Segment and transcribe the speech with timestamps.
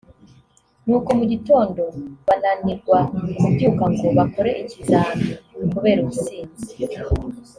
[0.85, 1.81] nuko mu gitondo
[2.27, 2.97] bananirwa
[3.39, 5.31] kubyuka ngo bakore ikizami
[5.73, 6.69] kubera ubusinzi